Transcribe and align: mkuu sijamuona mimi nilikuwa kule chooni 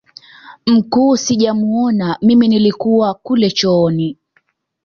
mkuu 0.65 1.17
sijamuona 1.17 2.17
mimi 2.21 2.47
nilikuwa 2.47 3.13
kule 3.13 3.51
chooni 3.51 4.17